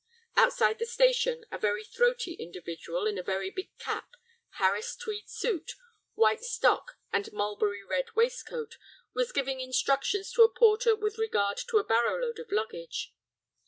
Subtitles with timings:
[0.35, 4.15] Outside the station a very throaty individual in a very big cap,
[4.53, 5.73] Harris tweed suit,
[6.15, 8.77] white stock, and mulberry red waistcoat,
[9.13, 13.13] was giving instructions to a porter with regard to a barrow load of luggage.